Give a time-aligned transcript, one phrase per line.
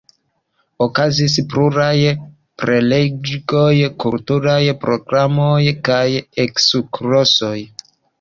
[0.83, 1.97] Okazis pluraj
[2.63, 3.73] prelegoj,
[4.05, 5.59] kulturaj programoj
[5.91, 6.07] kaj
[6.45, 7.55] ekskursoj.